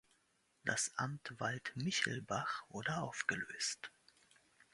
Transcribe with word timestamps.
Das 0.65 0.91
Amt 0.95 1.39
Waldmichelbach 1.39 2.63
wurde 2.69 2.97
aufgelöst. 3.03 3.91